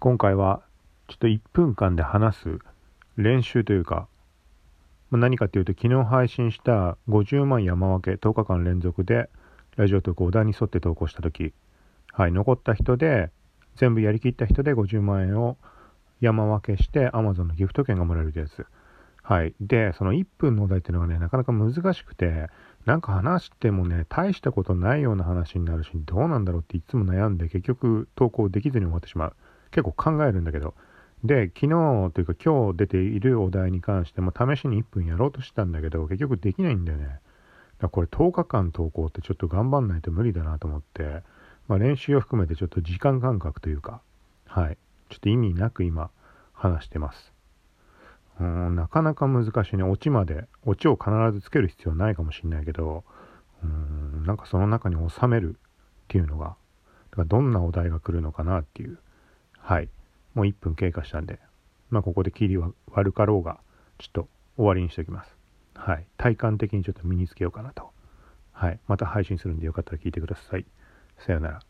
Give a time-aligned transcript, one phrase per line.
[0.00, 0.62] 今回は
[1.08, 2.58] ちょっと1分間で話す
[3.16, 4.06] 練習というか、
[5.10, 9.28] まあ、何かっていうと昨日配信した50万山分け10日間連続で
[9.76, 11.52] ラジオトークお題に沿って投稿した時
[12.12, 13.30] はい残った人で
[13.74, 15.56] 全部やりきった人で50万円を
[16.20, 18.66] 山分けして Amazon のギフト券がもらえるやつ
[19.28, 19.54] はい。
[19.60, 22.48] で、その1分のお題っていうのがね、なかなか難しくて、
[22.86, 29.36] なんか話してもね、大したことないような話になるし、どうなんだろうっていつも悩んで、結局投稿できずに終わってしまう。
[29.70, 30.74] 結構考えるんだけど。
[31.24, 37.04] で、昨日というか今日出ているお題に関しても試しに1分やろうとしたんだけど、結局できないんだよね。
[37.06, 37.20] だか
[37.82, 41.22] らこれ10日間投稿ってちょっと頑張んないと無理だなと思って、
[41.66, 44.00] まあ練習を含めてちょっと時間感覚というか、
[44.46, 44.78] はい。
[45.08, 46.10] ちょっと意味なく今
[46.52, 47.32] 話してます。
[48.40, 49.82] うん、なかなか難しいね。
[49.82, 53.04] オチまで、オチを必ずつける必要ないかもしれないけど、
[53.64, 55.60] うん、なんかその中に収めるっ
[56.06, 56.56] ていうのが、
[57.10, 58.98] だからどんなお題が来るのかなっていう。
[59.68, 59.90] はい。
[60.32, 61.38] もう1分経過したんで、
[61.90, 63.60] まあここで切りは悪かろうが、
[63.98, 65.36] ちょっと終わりにしておきます。
[65.74, 66.06] はい。
[66.16, 67.90] 体感的にちょっと身につけようかなと。
[68.52, 68.80] はい。
[68.88, 70.64] また配信するんでよかったら聞いてください。
[71.18, 71.60] さようなら。